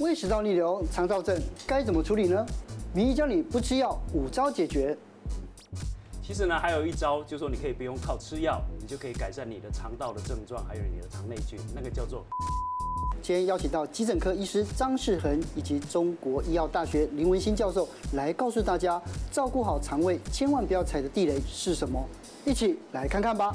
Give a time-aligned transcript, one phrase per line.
[0.00, 2.46] 胃食道逆流、肠燥症该怎么处理呢？
[2.94, 4.96] 名医教你不吃药，五招解决。
[6.22, 12.24] 其实呢，还有一招，就是说你可以不用靠吃药，你就可以改善你的肠道的症状，还有你的肠内菌，那个叫做。
[13.20, 22.02] 今天邀请到急诊科医师张世恒以及中国医药大学林文新教授来告诉大家，照顾好肠胃，千万不要踩的地雷是什么？
[22.46, 23.54] 一起来看看吧。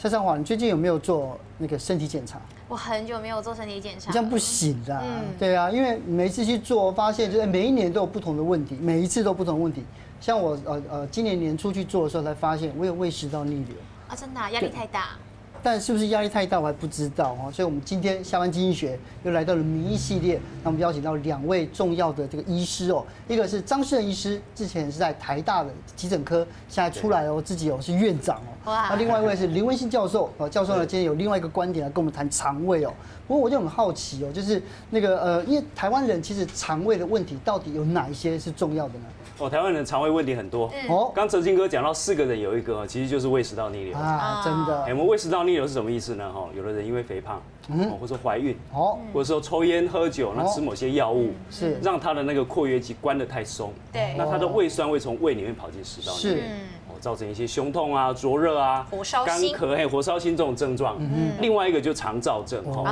[0.00, 2.40] 蔡尚华，你最近有没有做那个身体检查？
[2.68, 4.96] 我很久没有做身体检查，这样不行的。
[5.02, 9.82] 嗯，对啊，因为每一次去做，发现就是每一年都有不同的问题，每一次都不同的问题。
[10.20, 13.74] 像我呃呃，今年年初去做的时候，才发现我有胃食道逆流
[14.06, 15.16] 啊，真的压力太大。
[15.60, 17.50] 但是不是压力太大，我还不知道哦。
[17.52, 28.54] 所以，我们今天下班经济学又来到了名医系列，那我们邀请到两位重要的这个医师哦，一个是张世恒医师，之前是在台大的急诊科，现在出来哦，自己哦是院长哦。
[28.68, 28.88] 哇。
[28.90, 32.92] 那另外一位是林文新教授哦，教授呢今天有另外一个观点来跟我们谈肠胃哦。
[33.26, 39.04] 不过我就很好奇哦，就是那个呃，因为台湾人其实肠胃的问题到底有哪一些是重要的呢？
[39.38, 40.70] 哦，台湾人肠胃问题很多。
[40.88, 44.82] 哦，刚哲金哥讲到四个人有一个，其实就是胃食道逆流啊，真的。
[44.84, 46.32] 哎，我们胃食道逆流是什么意思呢？
[46.32, 56.64] 哈，有的人因为肥胖，嗯，或者说怀孕，哦，或者说抽烟喝酒，那吃某些药物，是让他的那个括约肌关得太松，对，那他的胃酸会从胃里面跑进食道里面，是。
[57.00, 60.96] 造成一些胸痛啊、灼热啊、火烧干咳、嘿、火烧心这种症状。
[60.98, 62.62] 嗯，另外一个就肠燥症。
[62.66, 62.84] 哦，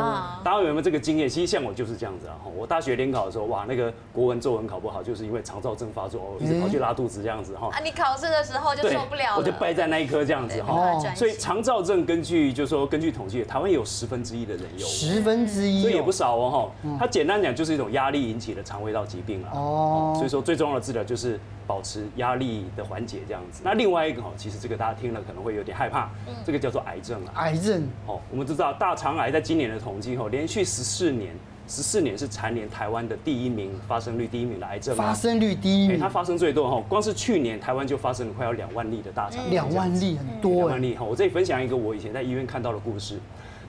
[0.43, 1.29] 大家有没有这个经验？
[1.29, 2.37] 其实像我就是这样子啊。
[2.57, 7.69] 我大学联考的时候，哇，那个国文、作文考不好，就是因为肠燥症发作，一直跑去拉肚子这样子哈。
[7.73, 10.99] 啊，你考试的时候就受不了，我就败在那一科这样子哈。
[11.15, 14.87] 所以肠燥症根据就是说根据统计，台湾有十分之一的人有。
[14.87, 16.99] 十分之一，所以也不少哦哈。
[16.99, 19.49] 它简单讲就是一种压力引起的肠胃道疾病了。
[19.53, 21.39] 哦，所以说最重要的治疗就是。
[21.67, 26.09] 保持压力的缓解这样子，那另外一个哈，其实这个大家听了可能会有点害怕，
[26.45, 27.33] 这个叫做癌症啊。
[27.37, 31.35] 癌症哦，我们知道大肠癌在今年的统计后，连续十四年，
[31.67, 34.95] 十四年是蝉联台湾的第一名发生率第一名的癌症。
[34.95, 39.51] 发生率第一名，它发生最多哈，光是去年台湾就发生了快要两万例的大肠癌。
[39.51, 40.53] 两万例很多。
[40.53, 43.19] 两万例哈，我这里分享一个我以前在医院看到的故事，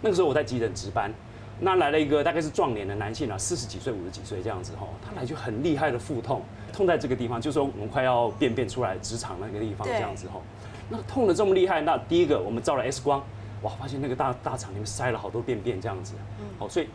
[0.01, 1.11] 那个时候我在急诊值班。
[1.59, 6.41] 那来了一个大概是壮年的男性啊，四十几岁、五十几岁这样子哈，他来就很厉害的腹痛，
[6.71, 10.39] 痛在这个地方，就是说我们快要便便出来直肠那个地方这样子哈。
[10.89, 13.23] 那痛的这么厉害，那第一个我们照了 X 光，
[13.63, 16.13] 哇，发现那个大大肠里面塞了好多便便这样子，
[16.59, 16.87] 好，所以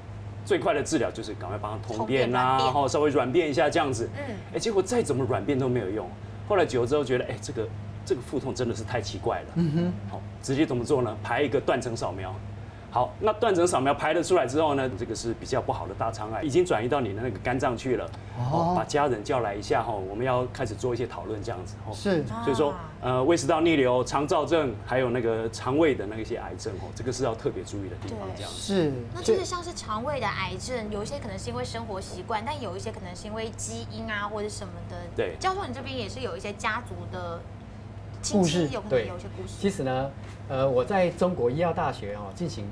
[0.45, 4.09] 最快的治疗就是赶快帮他通便呐，然后稍微软便一下这样子。
[4.17, 6.09] 嗯，哎，结果再怎么软便都没有用，
[6.49, 7.69] 后来久了之后觉得，哎，这个
[8.07, 9.47] 这个腹痛真的是太奇怪了。
[9.57, 11.17] 嗯哼，好，直接怎么做呢？
[11.21, 12.33] 排一个断层扫描。
[12.93, 18.05] 好，那断层扫描排了出来之后呢，这个是比较不好的大肠癌，已经转移到你的那个肝脏去了。
[18.39, 21.75] 哦，把家人叫来一下哈，我们要开始做一些讨论这样子。
[21.95, 28.29] 是，所以说，呃，胃食道逆流、肠燥症，还有那个肠胃的那一些癌症哦，这个是要特别注意的地方。
[28.37, 28.93] 这样是。
[29.15, 34.97] 那就是像是肠胃的癌症，有一些可能是因为生活习惯，但有一些可能是因为基因啊或者什么的。
[35.17, 35.35] 对。
[35.41, 37.41] 教授，你这边也是有一些家族的
[38.31, 39.11] 故事对。
[39.47, 40.11] 其实呢。
[40.49, 42.67] 呃，我在中国医药大学哈进行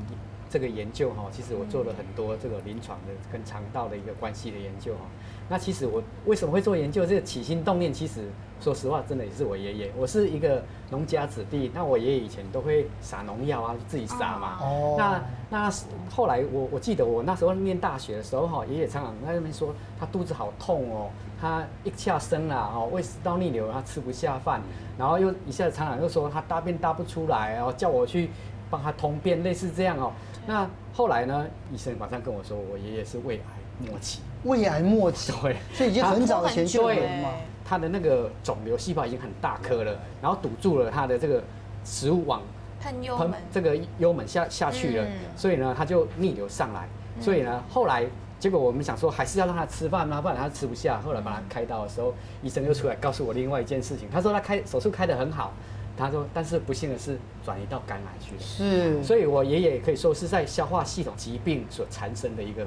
[0.50, 5.02] 这个研究哈，其实我做了很多这个临床的跟肠道的一个关系的研究哈。
[5.48, 7.06] 那其实我为什么会做研究？
[7.06, 8.28] 这个起心动念，其实
[8.60, 9.92] 说实话，真的也是我爷爷。
[9.96, 14.58] 我是一个农家子弟，那我爷爷以前都会撒农药啊，自己撒嘛。
[14.60, 14.96] 哦。
[14.98, 15.72] 那那
[16.10, 21.08] 后来我我记得我那时候念大学的时候哈，爷爷常常在那边说他肚子好痛哦，
[21.40, 24.60] 他一下生了哦，胃食道逆流，他吃不下饭，
[24.98, 28.30] 然后又一下子厂长又说他大便大不出来哦，叫我去
[28.68, 30.12] 帮他通便，类似这样哦。
[30.46, 34.20] 那后来呢，医生马上跟我说，我爷爷是胃癌末期。
[34.44, 37.30] 胃癌末期， 对，所以已经很早前就有了嘛。
[37.64, 41.42] 他的那个肿瘤细胞已经很大颗了，然后堵住了他的这个
[41.84, 42.42] 食物往
[42.80, 46.88] 喷幽门这个幽门下下去了，所以呢，他就逆流上来。
[47.20, 48.04] 所以呢，后来
[48.40, 51.00] 结果我们想说，还是要让他吃饭啊，不然他吃不下。
[51.00, 52.12] 后来把他开刀的时候，
[52.42, 55.52] 医生又出来告诉我另外一件事情，他说他开手术开得很好，
[55.96, 58.40] 他说但是不幸的是转移到肝癌去了。
[58.40, 62.66] 是，所以我爷爷可以说是在消化系统疾病所产生的一个。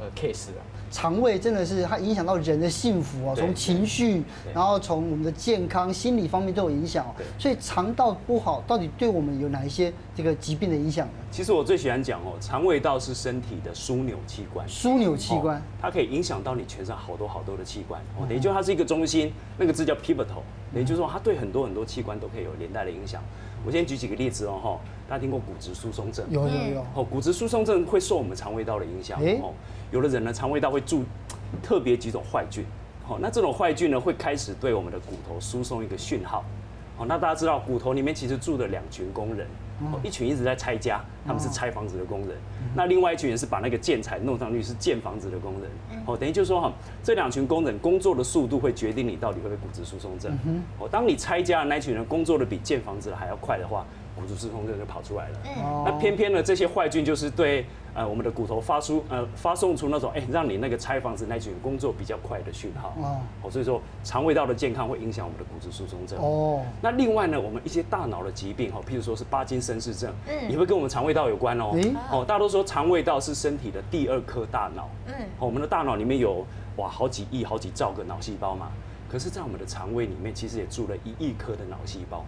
[0.00, 4.22] 呃，case 啊，肠胃真的是它影响到人的幸福啊，从情绪，
[4.54, 7.06] 然后从我们的健康、心理方面都有影响。
[7.38, 11.12] 所以肠道不好，到底对我们有哪一些这个疾病的影响呢？
[11.30, 18.00] 其实我最喜欢讲哦，肠胃道是身体的枢纽器官，枢纽器官，它可以影响到你全身好多好多的器官。
[18.18, 20.42] 哦，等于就它是一个中心，那个字叫 pivotal，
[20.74, 23.22] 也就是说它对很多很多器官都可以有连带的影响。
[23.66, 26.24] 我先举几个例子哦，哈，大家听过骨质疏松症？
[26.30, 26.86] 有有有。
[26.94, 29.20] 哦，骨质疏松症会受我们肠胃道的影响。
[29.42, 29.52] 哦，
[29.90, 31.04] 有的人呢，肠胃道会住
[31.62, 32.64] 特别几种坏菌。
[33.04, 36.44] 好，那这种坏菌呢，会开始对我们的骨头输送一个讯号。
[36.96, 39.46] 好，那大家知道骨头里面其实住的两群工人，
[39.92, 42.36] 哦，一群一直在拆家，他们是拆房子的工人。
[42.74, 45.70] 那另外一群人是把那个建材弄上去，是建房子的工人。
[46.04, 50.36] 哦，等于就是说哈，这两群工人工作的速度会决定你到底会不会骨质疏松症。
[50.78, 53.86] 哦，当你拆家的那群人工作的比建房子的还要快的话，
[54.18, 55.38] 骨质疏松症就跑出来了。
[55.84, 57.64] 那偏偏呢，这些坏菌就是对。
[57.94, 62.94] 呃，我们的骨头发出呃发送出那种哎、欸，让你那个拆房子那群工作比较快的讯号
[63.42, 66.62] 哦，所以说肠胃道的健康会影响我们的骨质疏松症哦。
[66.80, 71.72] 那另外呢，我们一些大脑的疾病哈，譬如说是巴金森氏症，嗯，也会跟我们肠胃道有关哦。
[72.12, 78.68] 哦，大家都说肠胃道是身体的第二颗大脑，嗯，我们的大脑里面有哇好几亿、好几兆个脑细胞嘛，
[79.10, 82.24] 可是，在我们的肠胃里面其实也住了一亿颗的脑细胞。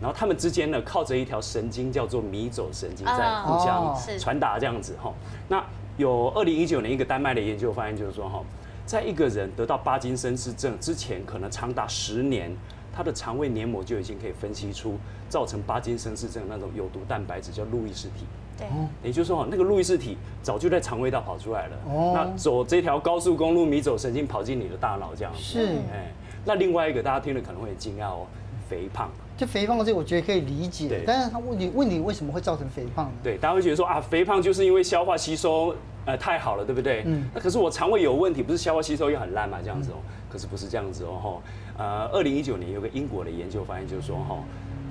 [0.00, 5.12] 然后他们之间呢，靠着一条神经叫做迷走神经，在互相传达这样子哈。
[5.48, 5.64] 那
[5.96, 8.42] 有二零一九年一个丹麦的研究发现，就是说哈，
[8.84, 12.54] 在一个人得到帕金森氏症之前，可能长达十年，
[12.92, 14.96] 他的肠胃黏膜就已经可以分析出
[15.28, 18.26] 造成帕金森氏症那种有毒蛋白质，叫路易氏体。
[18.58, 18.66] 对，
[19.02, 21.76] 也就是说那个路易氏体早就在肠胃道跑出来了。
[21.88, 25.40] 哦，那走这条高速公路，迷走神经跑进你的大脑这样子。
[25.40, 26.12] 是，哎，
[26.44, 28.26] 那另外一个大家听了可能会很惊讶哦，
[28.68, 29.10] 肥胖。
[29.36, 30.88] 就肥胖的这个，我觉得可以理解。
[30.88, 33.12] 对，但是他问你，问你为什么会造成肥胖？
[33.22, 35.74] 对，大家会觉得说啊，肥胖就是因为消化吸收
[36.06, 37.02] 呃太好了，对不对？
[37.04, 37.28] 嗯。
[37.34, 39.58] 那可是我肠胃有问题，不是消化吸收又很烂嘛？
[39.62, 39.96] 这样子哦。
[40.30, 41.84] 可是不是这样子哦，哈。
[41.84, 44.38] 呃，二零一九年有个英国的研究发现，就是说哈，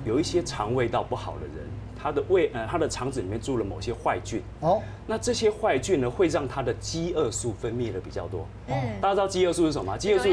[0.04, 1.66] 有一些肠胃道不好的人。
[2.06, 8.46] 他的胃呃，他的肠子里面住了某些坏菌哦，那这些坏菌呢，会让他的饥饿素分泌的比较多。
[8.68, 9.98] 嗯，大家知道饥饿素是什么？
[9.98, 10.28] 饥饿素，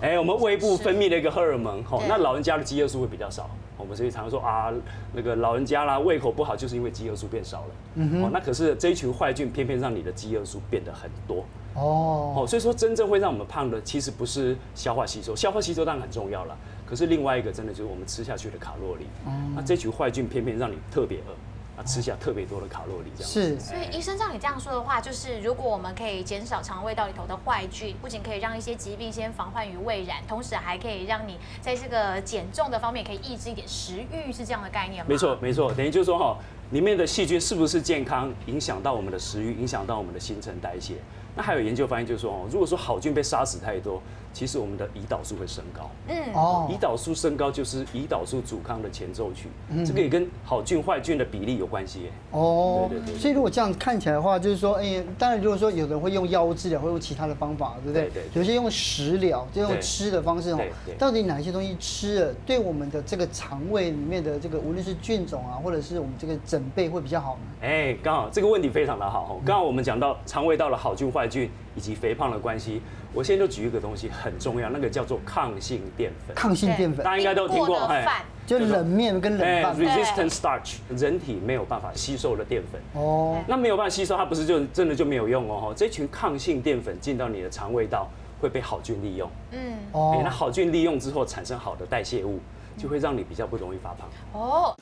[0.00, 1.84] 哎，我们胃部分泌的一个荷尔蒙。
[1.84, 3.48] 吼，那老人家的饥饿素会比较少。
[3.76, 4.72] 我们所以常常说啊，
[5.12, 7.66] 那个老人家啦，胃口不好，就是因为饥饿素变少了。
[7.94, 11.44] 嗯哼，那可是这一群坏菌偏偏让你的饥饿素变得很多。
[11.74, 16.56] 哦，所以说真正会让我们胖的，其实不是消化吸收，消化吸收当然很重要了。
[16.86, 19.06] 可是另外一个真的就是我们吃下去的卡路里，
[19.54, 23.30] 那这群坏菌偏偏让你特别饿，啊，吃下特别多的卡路里这样。
[23.30, 35.06] 是，所以医生照你这样说的话，就是如果我们可以减少肠胃道里头的坏菌，不仅可以让一些疾病先防患于未然，同时还可以让你在这个减重的方面可以抑制一点食欲，是这样的概念吗？
[35.08, 36.36] 没错，没错，等于就是说哈，
[36.70, 40.96] 里面的细菌是不是健康，影响到我们的食欲，影响到我们的新陈代谢。
[41.36, 44.00] 那还有研究发现，就是说哦，如果说好菌被杀死太多，
[44.34, 45.88] 其实我们的胰岛素会升高。
[46.08, 49.48] 嗯，哦，胰岛素升高就是胰岛素阻抗的前奏曲。
[49.70, 52.10] 嗯，这个也跟好菌坏菌的比例有关系。
[52.32, 53.18] 哦，对对对。
[53.18, 58.10] 所以如果这样看起来的话，就是说，哎，当然如果说有人会用药物治疗，会用其他的方法，对不对？
[58.10, 58.22] 对。
[58.34, 60.58] 有些用食疗，就用吃的方式哦。
[60.86, 60.94] 对。
[60.96, 67.66] 到底哪些东西吃了，对我们的这个肠胃里面的这个无论是菌种啊，或者是我们这个整备会比较好呢？
[67.68, 69.40] 哎，刚好这个问题非常的好。
[69.44, 71.28] 刚好我们讲到肠胃道的好菌坏。
[71.34, 72.80] 菌以及肥胖的关系，
[73.14, 76.34] 我现在就举一个东西很重要，那个叫做抗性淀粉。
[76.34, 79.76] 抗性淀粉，大家应该都听过，哎，就冷面跟冷饭。
[79.76, 82.80] Resistant starch，人体没有办法吸收的淀粉。
[83.00, 85.72] 哦，那没有办法吸收，它不是就真的就没有用哦。
[85.76, 88.08] 这群抗性淀粉进到你的肠胃道，
[88.40, 89.30] 会被好菌利用。
[89.52, 92.40] 嗯，哦，那好菌利用之后产生好的代谢物，
[92.76, 94.08] 就会让你比较不容易发胖。
[94.32, 94.76] 哦。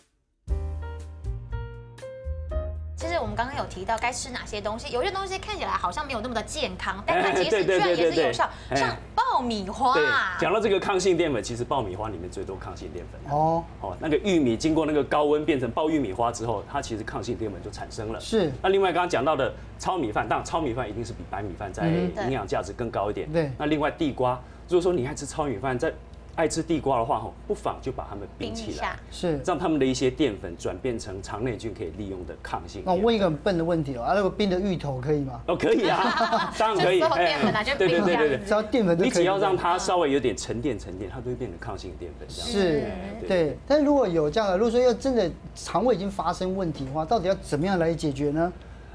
[3.03, 9.99] 其实我们刚刚有提到该吃哪些东西，有些东西看起来好像没有那么的健康，但它其实居然也是有效，像爆米花。
[10.39, 13.37] 讲到这个抗性淀粉，其实爆米花里面最多抗性淀粉。
[13.37, 18.21] 哦哦，那个玉米经过那个高温变成爆玉米花之后，它其实抗性淀粉就产生了。
[18.21, 18.53] 是。
[18.63, 23.29] 那另外刚刚讲到的糙米饭，当然糙米饭一定是比白米饭在营养价值更高一点。
[23.33, 23.51] 对。
[23.59, 25.93] 那另外地瓜，如果说你爱吃糙米饭，在
[26.35, 32.83] 爱吃地瓜的话，吼，不妨就把它们冰起来，是让他们的一些淀粉转变成肠内菌可以利用的抗性。
[32.87, 35.41] 那我问一个很笨的问题哦，啊，那个冰的芋头可以吗？
[35.47, 37.01] 哦，可以啊， 当然可以。
[37.01, 38.05] 淀粉啊，就冰一下。
[38.05, 38.99] 对对对对，只要淀粉。
[38.99, 42.29] 你只要让它稍微有点沉淀沉淀，它都会变成抗性淀粉。
[42.29, 42.85] 是，
[43.29, 43.59] 对。
[43.67, 48.53] 但是如果有这样的，如果说要真的肠胃已经发生问题的话，到底要怎么样来解决呢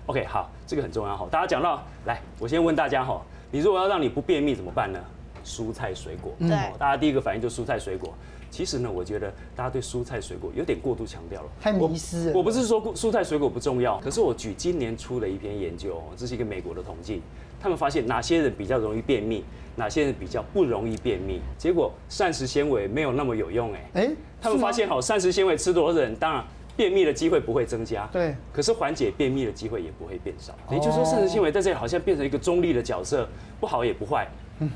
[0.07, 1.27] ？OK，好，这个很重要哈。
[1.29, 4.99] 大家讲到，来，我先问大家哈，你如果要让你不便秘怎么办呢？
[5.47, 8.13] 蔬菜水果，对，大家第一个反应就是蔬菜水果。
[8.49, 12.33] 其实呢，我觉得大家对蔬菜水果有点过度强调了，太迷失了。
[12.33, 17.21] 我不是说蔬菜水果不重要，可是我举今年出了一篇研究，这是一个美国的统计，
[17.59, 19.43] 他们发现哪些人比较容易便秘，
[19.75, 21.41] 哪些人比较不容易便秘。
[21.57, 24.09] 结果膳食纤维没有那么有用，哎，哎，
[24.41, 26.43] 他们发现好，膳食纤维吃多的人，当然
[26.77, 30.55] 便秘的机会不会增加，对，可是缓解便秘的机会也不会变少。
[30.71, 33.27] 也就是说，膳食纤维在这里好像变成一个中立的角色，
[33.59, 34.25] 不好也不坏。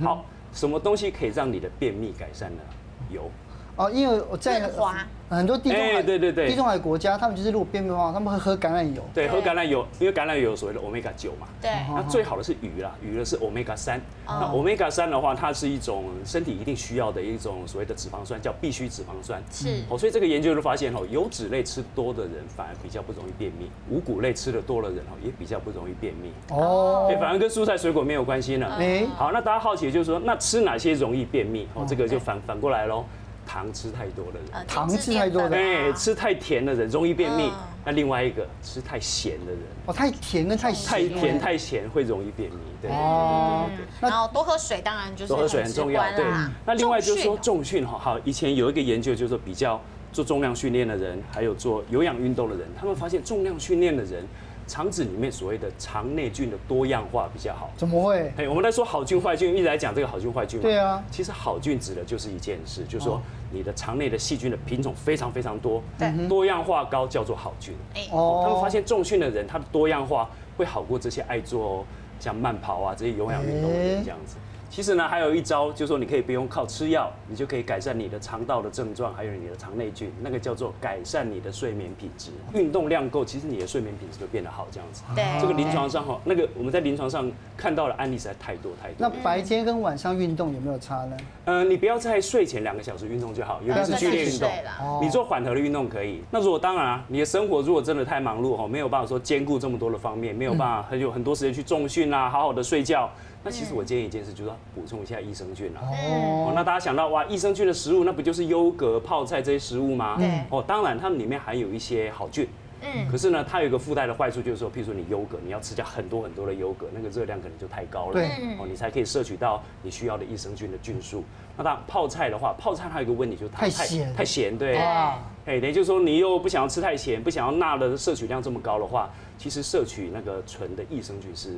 [0.01, 0.25] 好。
[0.53, 2.61] 什么东西可以让你的便秘改善呢？
[3.09, 3.29] 油
[3.75, 5.05] 哦，因为我在润滑
[5.37, 9.01] 很多地中海，哎对对对地中海国家，他们就是如果便秘的话，他们会喝橄榄油。
[9.13, 11.47] 对，喝橄榄油，因为橄榄油有所谓的 omega 九嘛。
[11.61, 13.97] 对，那最好的是鱼啦，鱼的是 omega 三。
[14.27, 19.41] 哦那 omega 三的话，它是一种身体一定需要的一种所谓的脂肪酸，叫必需脂肪酸。
[19.51, 26.31] 是哦，所以这个研究就发现哦，油脂类吃多的人反而比较不容易便秘，五谷类吃的多的人哦也比较不容易便秘。
[26.49, 28.67] 哦哎，反而跟蔬菜水果没有关系呢。
[28.77, 31.67] 哎好，那大家好奇的就是说，那吃哪些容易便秘？
[31.73, 33.05] 哦，这个就反反过来喽，
[33.45, 34.43] 糖吃太多的人。
[34.51, 37.53] 呃糖吃太多的哎，吃太甜的人容易便秘嗯。
[37.83, 42.57] 那另外一个吃太咸的人，哦，太甜跟太太甜太咸会容易便秘。
[42.81, 42.91] 对。
[42.91, 43.67] 哦，
[43.99, 46.25] 那然后多喝水，当然就是多喝水很重要，对。
[46.65, 49.81] 那另外就是说重重训哈，好，以前有一个研究就是说比较
[50.13, 54.23] 做重量训练的人，还有做有氧运动的人，他们发现重量训练的人
[54.71, 57.69] 肠子里面所谓的肠内菌的多样化比较好。
[57.75, 58.31] 怎么会？
[58.37, 60.63] 哎，我们在说好菌坏菌，一直在讲这个好菌坏菌嘛。
[60.63, 67.75] 对啊其实好菌指的就是一件事，就是说哦你的肠内的细菌的品种非常非常多，对多样化高叫做好菌。
[67.95, 71.85] 哎哦，他们发现重训的人，他的多样化会好过这些爱做
[72.17, 74.37] 像慢跑啊这些有氧运动的人这样子。
[74.71, 82.31] 其实呢，还有一招，就是说你可以不用靠吃药，你就可以改善你的肠道的症状，还有你的肠内菌，那个叫做改善你的睡眠品质。
[82.53, 85.03] 运动量够，其实你的睡眠品质就变得好，这样子。
[85.13, 89.09] 对这个临床上哈，那个我们在临床上看到的案例实在太多太多那。
[89.21, 91.17] 白天跟晚上运动有没有差呢？
[91.43, 94.49] 呃，你不要在睡前两个小时运动就好，尤其是剧烈运动。
[94.79, 96.21] 哦你做缓和的运动可以。
[96.31, 103.09] 那如果当然啊，你的生活如果真的太忙碌哈，没有办法说兼顾这么多的方面，没有办法很有很多时间去重训啊，好好的睡觉。
[103.43, 105.81] 那其实我建议一件事，就是要补充一下益生菌啊。
[105.81, 110.15] 哦，哦，那大家想到哇，益生菌的食物，那不就是优格、泡菜这些食物吗？
[110.17, 112.47] 对哦，当然它们里面含有一些好菌。
[112.83, 118.13] 嗯可是呢，它有一个附带的坏处，就是说，譬如说你优格，你要吃掉很多很多的优格，那个热量可能就太高了。
[118.13, 118.25] 对
[118.59, 121.23] 哦，你才可以摄取到你需要的益生菌的菌数。
[121.55, 124.79] 那当然，泡菜的话，泡菜它有一个问题，就是它太咸太咸，对。
[124.79, 131.49] 哇，哎，等于就是说，你又不想要吃太咸，不想要钠的摄取量这么高的话，其实摄取那个纯的益生菌是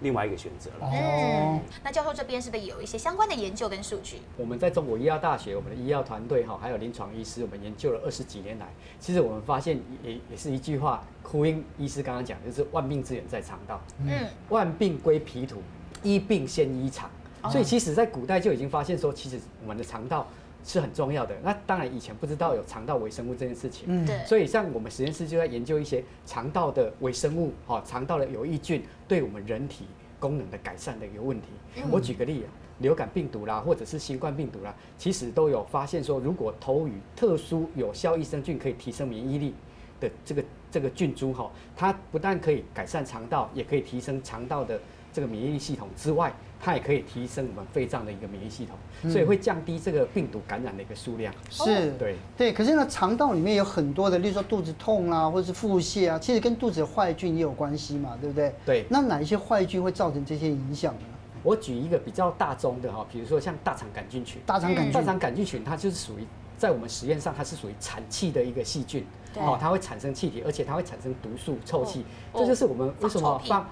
[0.00, 0.86] 另外一个选择了。
[0.86, 4.16] 哦嗯，那教授这边是不是有一些相关的研究跟数据？
[4.36, 8.66] 我们在中国医药大学，我们的医药团队哈，还有临床医师，我们研究了二十几年来，
[8.98, 15.62] 其实我们发现也也是一句话，呼应医师刚刚讲，就是万病之源在肠道，嗯，万病归脾土，
[16.02, 17.10] 医病先医肠。
[17.50, 20.26] 所以其实，在古代就已经发现说，其实我们的肠道
[20.64, 21.34] 是很重要的。
[21.42, 29.86] 那当然以前不知道有肠道微生物这件事情，嗯对，所以像我们实验室就在研究一些肠道的微生物，哈，肠道的有益菌对我们人体
[30.18, 31.48] 功能的改善的一个问题。
[31.90, 32.48] 我举个例啊，
[32.78, 39.54] 流感病毒啦，或者是新冠病毒啦，其实都有发现说，如果投予特殊有效益生菌，可以提升免疫力
[39.98, 44.80] 的这个这个菌株哈，它不但可以改善肠道，也可以提升肠道的
[45.12, 51.32] 这个免疫力系统之外，它也可以提升我们肺脏的一个免疫系统，所以会降低这个病毒感染的一个数量。
[51.48, 52.16] 是，对。
[52.36, 58.54] 对，可是呢，肠道里面有很多的，例如说肚子痛啊，或者是腹泻啊，其实跟肚子的坏菌也有关系嘛，对不对？
[58.66, 61.00] 对那哪一些坏菌会造成这些影响呢？
[61.42, 64.42] 我举一个比较大宗的哈，比如说像大肠杆菌群。
[64.44, 66.26] 大肠杆菌，大肠杆菌群它就是属于
[66.58, 69.02] 在我们实验上，它是属于产气的一个细菌，
[69.32, 73.66] 对哦，它会产生气体，而且它会产生毒素、臭气，哦这就是我们为什么放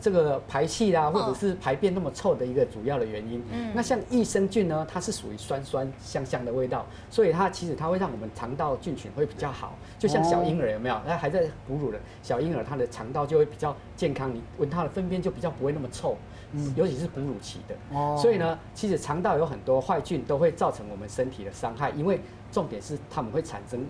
[0.00, 3.42] 这个排气啦，或者是排便那么臭的一个主要的原因。
[3.52, 11.00] 嗯那像益生菌呢，它是属于酸酸香香的味道，所以它其实它会让我们肠道菌群会比较好，就像小婴儿有没有？
[11.06, 16.16] 那还在哺乳的小婴儿，他的肠道就会比较健康，你闻它的粪便就比较不会那么臭，
[16.76, 17.74] 尤其是哺乳期的。
[17.96, 22.20] 哦所以呢，其实肠道有很多坏菌都会造成我们身体的伤害，因为
[22.52, 23.84] 重点是它们会产生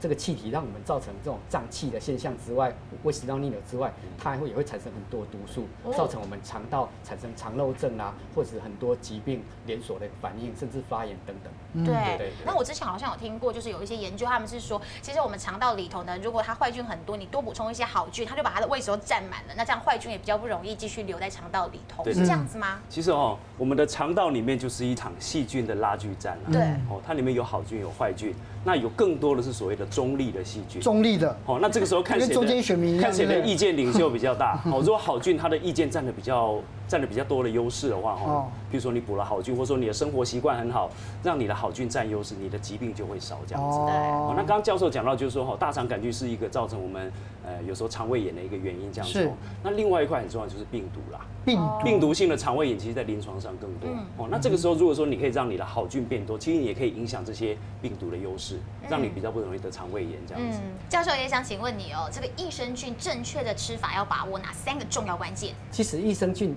[0.00, 11.84] 这个气体，让我们造成这种胀气的现象之外，胃食道逆流之外，它还会也会产生很多毒素，造成我们肠道产生肠漏症啊，或者是很多疾病连锁的反应，甚至发炎等等。
[11.84, 11.94] 对。
[12.16, 22.80] 对对那我之前好像有听过，就是有一些研究，他们是说，其实我们肠道里头呢，如果它坏菌很多，你多补充一些好菌，它就把它的胃食道占满了，那这样坏菌也比较不容易继续留在肠道里头，是这样子吗？
[22.88, 26.48] 其实哦，我们的肠道里面就是一场细菌的拉锯战啊。
[26.50, 26.62] 对。
[26.88, 30.80] 哦，它里面有好菌有坏菌，那有更多的是所谓的中立的细菌。
[30.80, 34.58] 中立的，哦，那这个时候看谁跟中间选民看谁的意见领袖比较大。
[34.72, 40.90] 哦，如果好菌它的意见占的比较占的比较多的优势的话，哦哦，比如说你补了好菌，或者说你的生活习惯很好，
[41.22, 43.78] 让你的好菌占优势，你的疾病就会少这样子。
[43.78, 47.12] 哦，那刚刚教授讲到就是说，哈，大肠杆菌是一个造成我们
[47.50, 49.28] 呃有时候肠胃炎的一个原因这样子。
[49.62, 51.20] 那另外一块很重要就是病毒啦。
[51.44, 53.90] 病哦毒，病毒性的肠胃炎，其实在临床上更多。
[53.90, 60.58] 嗯哦，那这个时候如果说你可以让你的好菌变多，其实你也可以影响这些病毒的优势，让你比较不容易得肠胃炎这样子。
[60.62, 65.54] 嗯，教授也想请问你哦，这个益生菌正确的吃法要把握哪三个重要关键？
[65.70, 66.54] 其实益生菌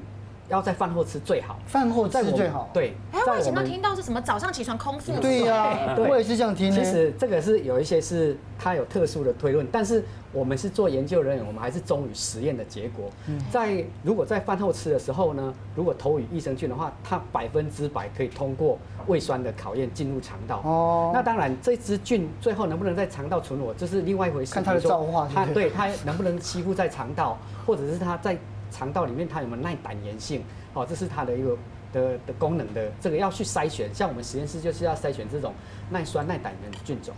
[0.50, 2.70] 要在饭后吃最好，饭后在我们吃最好。
[2.74, 6.72] 对，哎，在我以前都们听到是什么早上起床空腹，对呀，对我也是这样听。
[6.72, 13.10] 其实这个是有一些是它有特殊的推论，但是我们是做研究人员，我们还是忠于实验的结果。
[13.28, 20.62] 嗯在如果在饭后吃的时候呢，如果投予益生菌的话，它百分之百可以通过胃酸的考验进入肠道。
[20.64, 24.54] 哦那当然这支菌最后能不能在肠道存活，这是另外一回事。
[24.54, 28.38] 看它的造化它对它能不能吸附在肠道，或者是它在
[28.74, 31.56] 肠道里面它有没有耐胆盐性，好，这是它的一个。
[31.94, 35.54] 的的功能的这个要去筛选，像我们实验室就是要筛选这种
[35.92, 37.14] 耐酸耐胆盐的菌种。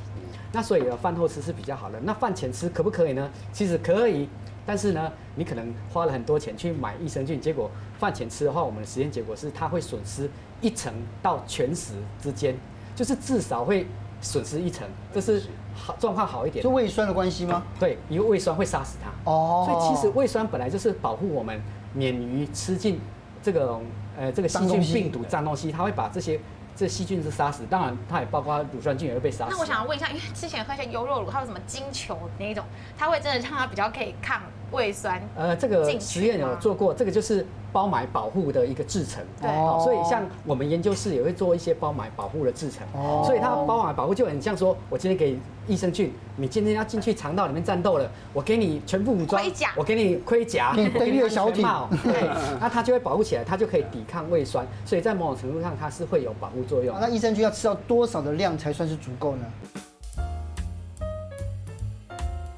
[0.51, 1.97] 那所以呢，饭后吃是比较好的。
[2.01, 3.31] 那饭前吃可不可以呢？
[3.53, 4.27] 其实可以，
[4.65, 12.53] 但是呢，你可能花了很多钱去买益生菌，结果饭前吃的话，我们的实验结果是它会损失一成到全食之间，
[12.93, 13.87] 就是至少会
[14.25, 15.43] 损失一层，这是
[15.75, 16.69] 好状况好一点就。
[16.71, 17.61] 胃酸的关系吗？
[17.79, 19.11] 对，因为胃酸会杀死它。
[19.29, 21.61] 哦，所以其实胃酸本来就是保护我们
[21.93, 22.99] 免于吃进
[23.43, 23.79] 这个
[24.17, 26.39] 呃这个细菌、病毒、脏东西，它会把这些
[26.75, 27.63] 这细菌是杀死。
[27.69, 29.51] 当然，它也包括乳酸菌也会被杀死。
[29.51, 32.65] 那我想要问一下，因为之前喝一些优酪乳，它有什么金球那一种，
[32.97, 34.41] 它会真的让它比较可以抗
[34.75, 35.21] 胃酸？
[35.35, 39.23] 呃，这个进实验有做过，这个就是包埋保护的一个制成。
[39.41, 42.85] 对好所以像我们研究室也会做一些包埋保护的制成。
[42.93, 52.29] 哦所以它包埋保护就很像说，我今天给益生菌，你今天要进去肠道里面战斗了，我给你全副武装盔甲，我给你盔甲，给你我给登月小艇安全帽 对，
[52.59, 56.95] 那它就会保护起来，它就可以抵抗胃酸，所以在某种程度上它是会有保护作用。
[56.99, 59.45] 那益生菌要吃到多少的量才算是足够呢？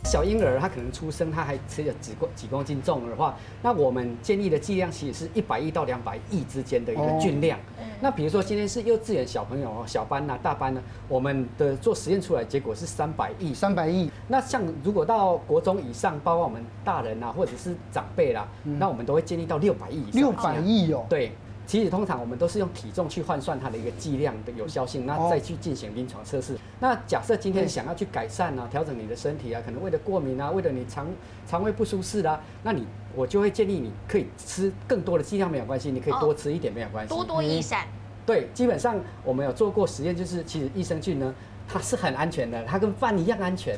[0.08, 7.60] 小婴儿他可能出生，他还只有几公几公斤重的话，那我们建议的剂量其实是一百亿到两百亿之间的一个菌量。
[8.00, 13.54] 那比如说今天是幼稚园小朋友哦，小班呐、大班呢，我们的做实验出来结果是三百亿。
[13.54, 20.22] 三百亿，那像如果到国中以上，包括我们大人啊，或者是长辈啦，那我们都会建议到六百亿以上。
[20.22, 21.06] 六百亿哦。
[21.10, 21.34] 对，
[21.68, 26.58] 其实通常我们都是用体重去换算它的一个剂量的有效性，那再去进行临床测试。
[26.80, 31.06] 那假设今天想要去改善啊，调整你的身体啊，可能为了过敏啊，为了你肠
[31.46, 37.14] 肠胃不舒适啦、啊，那你我就会建议你可以吃更多的剂量没有关系，你可以多吃一点没有关系。
[37.14, 37.86] 多多益善。
[38.26, 41.36] 对，基本上我们有做过实验，就是其实益生菌呢，
[41.68, 43.78] 它是很安全的，它跟饭一样安全。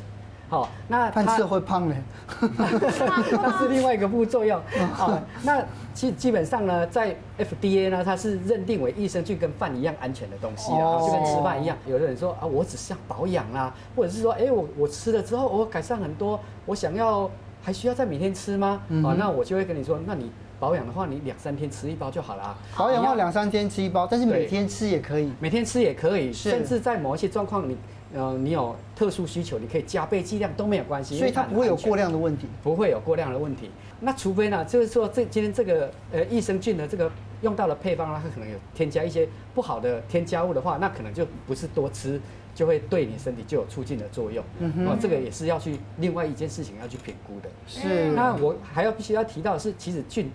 [0.50, 1.96] 好，那它饭吃了会胖呢。
[2.58, 4.60] 那是另外一个副作用。
[4.94, 5.64] 好，那
[5.94, 11.78] 基基本上呢，在 FDA 呢，它是认定为益生菌跟饭一样安全的东西啊，哦就跟吃饭一样。
[11.86, 17.30] 有的人说啊，我只是要保养啦，或者是说，哎，我我吃了之后我改善很多，我想要
[17.62, 18.82] 还需要再每天吃吗？
[19.04, 22.58] 啊，那我就会跟你说，那你保养的话，你两三天吃一包就好了啊。
[22.76, 25.32] 保养的话两三天吃一包，但是每天吃也可以。
[25.40, 27.78] 每天吃也可以，是甚至在某一些状况你
[28.14, 32.12] 呃你有特殊需求，你可以加倍剂量都没有关系，所以它不会有过量。
[32.12, 32.48] 的问题。
[32.64, 33.70] 不会有过量的问题。
[34.02, 42.20] 那除非呢，就是说这今天这个呃益生菌的这个用到的配方呢，它可能有添加一些不好的添加物的话，那可能就不是多吃
[42.56, 44.44] 就会对你身体就有促进的作用。
[44.60, 47.50] 嗯哼哦，这个也是要去另外一件事情要去评估的。
[47.68, 50.32] 是那我还要必须要提到的是，其实菌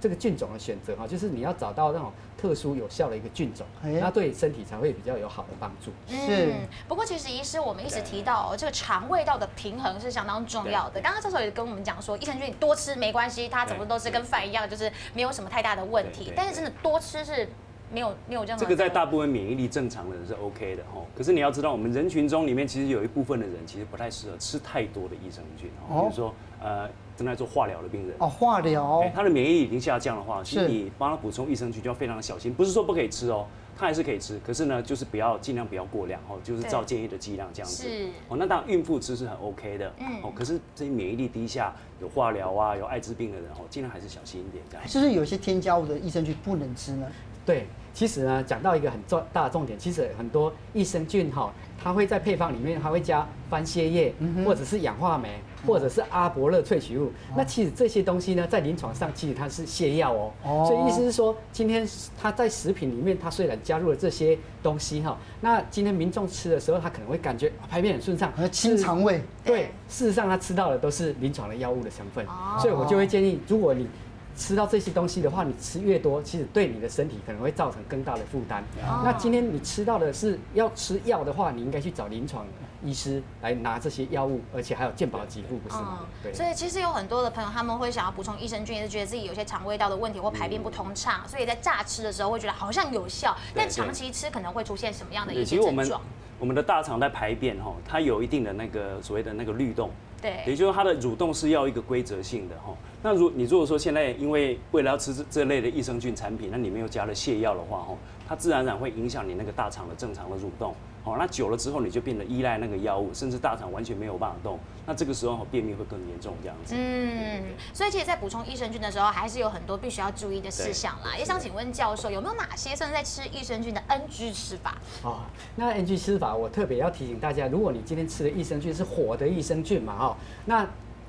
[0.00, 5.90] 这个菌种的选择哈，就是你要找到那种特殊有效的一个菌种，哎那对身体才会比较有好的帮助。
[6.06, 6.16] 是
[6.52, 11.00] 嗯，不过其实医师我们一直提到、哦，这个肠胃道的平衡是相当重要的。
[11.00, 16.32] 刚刚教授也跟我们讲说，益生菌多吃没关系，它怎么都是跟饭一样，就是没有什么太大的问题。
[16.36, 17.48] 但是真的多吃是
[17.90, 21.06] 没有没有任何这个在大部分免疫力正常的人是 OK 的哦。
[21.16, 28.16] 可是你要知道，我们人群中里面其实有一部分的人其实不太适合吃太多的益生菌哦，比如说呃正在做化疗的病人。
[28.20, 33.44] 哦，化疗哎，他的免疫力已经下降的话，其实是你帮他补充益生菌就要非常小心，不是说不可以吃哦，
[33.76, 37.82] 他还是可以吃，可是呢，就是不要尽量不要过量哦，就是照建议的剂量这样子。
[37.82, 44.88] 是哦，那当然孕妇吃是很 OK 的，嗯哦，可是这些免疫力低下、有化疗啊、有艾滋病的人哦，尽量还是小心一点这样。
[44.88, 47.06] 是不是有一些添加物的益生菌不能吃呢？
[47.44, 51.50] 对，其实呢，讲到一个很重大的重点，其实很多益生菌哈，
[51.82, 54.12] 它会在配方里面，它会加番泻叶，
[54.44, 57.10] 或者是氧化酶，或者是阿伯乐萃取物。
[57.36, 60.32] 那其实这些东西呢，在临床上其实它是泻药哦。
[60.44, 61.86] 哦所以意思是说，今天
[62.20, 69.22] 它在食品里面，它虽然加入了这些东西哈，那今天民众吃的时候，他可能会感觉啊排便很顺畅，和清肠胃。
[69.44, 73.88] 对，事实上他吃到的都是临床的药物的成分，哦所以我就会建议，如果你
[74.36, 78.62] 吃到这些东西的话，你吃越多，其实对你的身体可能会造成更大的负担。
[78.86, 82.46] 哦那今天你吃到的是要吃药的话，你应该去找临床
[82.84, 86.06] 医师来拿这些药物，而且还有健保给付，不是吗？
[86.32, 96.00] 所以其实有很多的朋友他们会想要补充益生菌，也是觉得自己有些肠胃道的问题或排便不通畅，所以在乍吃的时候会觉得好像有效，但对长期吃可能会出现什么样的对，一些症状？
[96.38, 99.90] 我们的大肠在排便哈，它有一定的那个所谓的那个律动，
[100.22, 102.72] 对，也就是它的蠕动是要一个规则性的哈。
[103.02, 107.96] 那如你如果说现在因为为了要吃这这类的益生菌产品，那里面又加了泻药的话哈，
[108.28, 110.72] 它自然而然会影响你那个大肠的正常的蠕动。
[111.08, 114.58] 好，那久了之后你就变得依赖那个药物，甚至大肠完全没有办法动。
[114.86, 116.74] 那这个时候便秘会更严重这样子。
[116.76, 117.42] 嗯，
[117.72, 121.16] 所以其实，在补充益生菌的时候，还是有很多必须要注意的事项啦。
[121.18, 124.76] 也想请问教授，有没有哪些算是在吃益生菌的 NG 吃法？
[125.02, 125.20] 哦，
[125.56, 130.66] 那 NG 吃法，我特别要提醒大家，如果你今天吃的益生菌是火的益生菌嘛，哦，那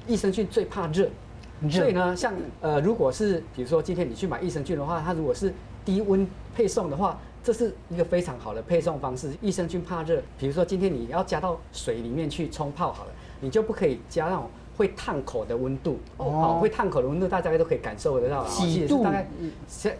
[0.07, 1.09] 益生菌最怕热。
[1.69, 9.31] 所以呢，像呃，如果是比如说今天你去买益生菌的话，它如果是低温配送的话，这是一个非常好的配送方式。
[9.41, 19.03] 益生菌怕热，比如说今天你要加到水里面去冲泡好了，你就不可以加那种会烫口的温度哦，会烫口的温度大家都可以感受得到，几度？
[19.03, 19.27] 大概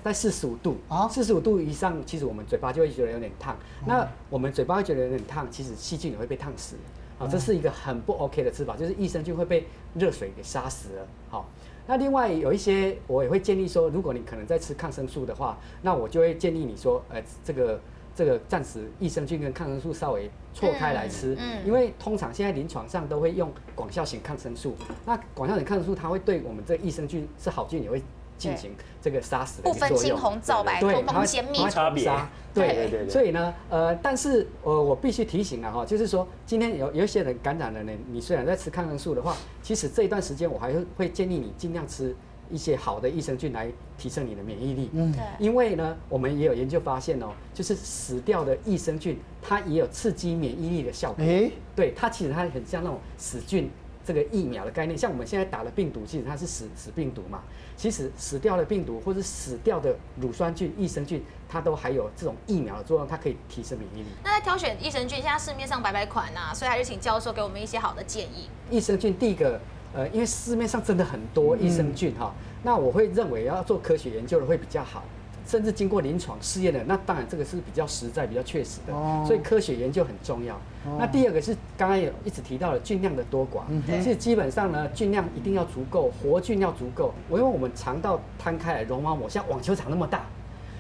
[0.02, 3.58] 在四十五度啊，四十五度以上，其实我们嘴巴就会觉得有点烫。
[3.86, 6.75] 那我们嘴巴会觉得有点烫，其实细菌也会被烫死。
[7.17, 11.08] 啊，这是一个很不 OK 的吃法，就是益生菌会被热水给杀死了。
[11.30, 11.45] 好，
[11.89, 17.82] 那另外有一些我也会建议说，如果你可能在吃抗生素的话，那我就会建议你说，呃，这个
[18.13, 27.99] 这个暂时益生菌跟抗生素稍微错开来吃，嗯，因为通常现在临床上都会用广效型抗生素，那广效型抗生素它会对我们这益生菌是好菌也会。
[28.39, 32.12] 进行这个杀死的作用，不分青红皂白，通通歼灭，差别。
[32.52, 42.15] 对对对，所以呢，呃，但是呃，我必须提醒了哈，就是说，今天有有一些人感染了呢，你虽然在吃抗生素的话，其实这一段时间我还是会建议你尽量吃
[42.49, 44.89] 一些好的益生菌来提升你的免疫力。
[44.93, 45.21] 嗯，对。
[45.38, 51.23] 因为呢，我们也有研究发现哦，就是死掉的益生菌，它也有刺激免疫力的效果。
[51.23, 53.69] 哎，对，它其实它很像那种死菌。
[54.10, 57.43] 这个疫苗的概念，像我们现在打了病毒，其实它是死死病毒嘛。
[57.78, 64.08] 其实死掉的病毒或者死掉的乳酸菌、益生菌，它都还有这种疫苗的作用，它可以提升免疫力。
[64.24, 68.50] 那在挑选益生菌，现在市面上百百款呐，所以还是请教授给我们一些好的建议。
[68.72, 69.62] 益生菌第一个，
[69.93, 75.04] 呃，因为市面上真的很多益生菌哈，嗯、那我会认为要做科学研究的会比较好。
[75.50, 78.94] 甚至经过临床试验的，那当然这个是比较实在、比较确实的，
[79.26, 80.56] 所以科学研究很重要。
[81.00, 87.16] 那第二个是刚刚有一直提到的菌量的多寡，其实基本上呢，菌量一定要足够，活菌要足够。
[87.32, 90.28] 因为我们肠道摊开来，绒毛膜像网球场那么大，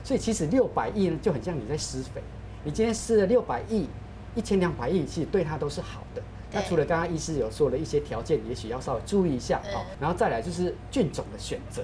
[0.03, 2.21] 所以其实六百亿呢就很像你在施肥。
[2.63, 3.89] 你今天施了六百亿、
[4.35, 6.21] 一千两百亿，其实对它都是好的。
[6.51, 11.81] 那除了刚刚医师有说的一些条件，也许要稍微注意一下好，然后再来就是菌种的选择。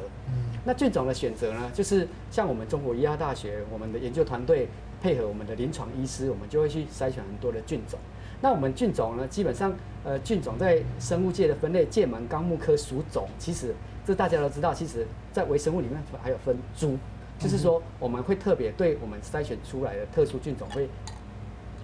[0.68, 4.68] 那菌种的选择呢，就是像我们中国医药大学我们的研究团队
[5.02, 8.00] 配合我们的临床医师，我们就会去筛选很多的菌种。
[8.42, 9.74] 那我们菌种呢，基本上
[10.04, 13.74] 呃菌种在生物界的分类，界门纲目科属种，其实
[14.04, 16.98] 这大家都知道，其实在微生物里面还有分株，
[17.38, 20.90] 就是说我们会特别对我们筛选出来的特殊菌种会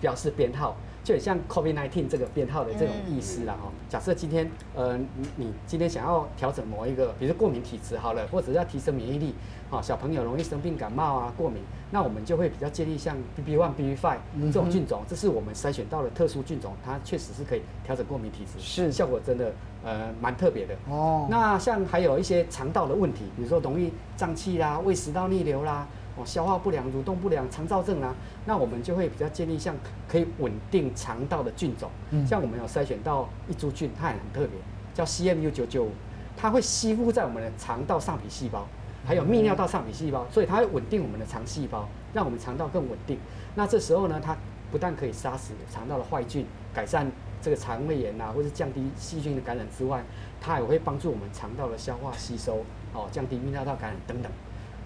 [0.02, 0.76] 表示编号。
[1.04, 3.72] 就很像 COVID-19 这个编号的这种意思啦哈。
[3.90, 9.34] 假设今天，呃，你你今天想要调整某一个，比如过敏体质好了，或者要提升免疫力，
[9.70, 19.52] 啊，小朋友容易生病感冒啊，过敏，那我们就会比较建议像 BB one、BB five 这种菌种，这是我们筛选到的特殊菌种，它确实是可以调整过敏体质，是效果真的
[19.84, 21.28] 呃蛮特别的哦。
[21.30, 25.88] 那像还有一些肠道的问题，比如说容易胀气啦、胃食道逆流啦。
[26.22, 28.14] 哦，消化不良、蠕动不良、肠燥症啊，
[28.46, 29.76] 那我们就会比较建议像
[30.08, 34.60] 可以稳定肠道的菌种，嗯、像我们有筛选到一株菌，它也很特别，
[34.94, 35.92] 叫 CMU 九九五，
[36.38, 38.68] 它会吸附在我们的肠道上皮细胞，
[39.06, 43.18] 还有泌尿道上皮细胞，所以它会稳定我们的肠细胞，让我们肠道更稳定。
[43.56, 44.38] 那这时候呢，它
[44.72, 47.10] 不但可以杀死肠道的坏菌，改善
[47.42, 50.04] 这个肠胃炎啊，或是降低细菌的感染之外，
[50.40, 54.32] 它也会帮助我们肠道的消化吸收，哦，降低泌尿道感染等等。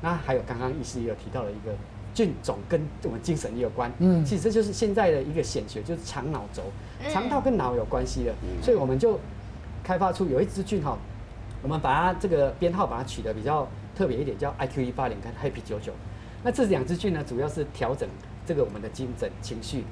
[0.06, 1.74] 那还有刚刚医师也有提到了一个
[2.14, 6.62] 菌种跟我们精神也有关，嗯，其实这就是现在的一个显学，就是肠脑轴，
[7.10, 9.20] 肠道跟脑有关系的，所以我们就
[9.84, 10.96] 开发出有一支菌哈，
[11.64, 15.92] 我们把它这个编号把它取得比较特别一点，叫 IQ 一八零跟 Happy 九九，
[16.44, 18.08] 那这两支菌呢，主要是调整
[18.46, 19.84] 这个我们的精神情绪。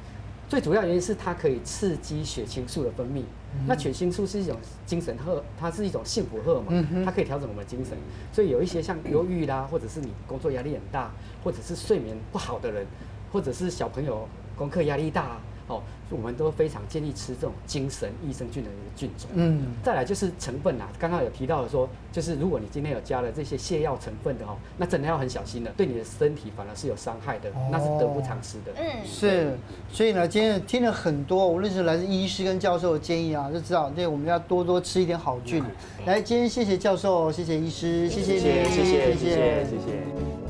[0.48, 3.22] 最主要原因是它可以刺激血清素的分泌，
[3.54, 7.98] 嗯、那血清素是一种精神荷，它是一种幸福荷尔蒙，嗯、它可以调整我们的精神。
[8.32, 11.12] 所以有一些像忧郁啦，或者是你工作压力很大，
[11.44, 12.86] 或者是睡眠不好的人，
[13.32, 15.38] 或者是小朋友功课压力大。
[15.68, 19.30] 哦，我们都非常建议吃这种精神益生菌的一个菌种。
[19.34, 28.74] 嗯，再来就是成分啊，刚刚有提到的说，就是如果你今天有加了这些泻药成分的哦，那真的要很小心了，对你的身体反而是有伤害的，那是得不偿失的。
[28.78, 29.58] 嗯，是。
[29.92, 35.64] 所以呢，今天听了很多，无论是来自医师跟教授的建议啊，就知道对我们要多多吃一点好菌。
[36.06, 40.43] 来，今天谢谢教授，谢谢医师，谢谢你，谢谢，谢谢，谢谢。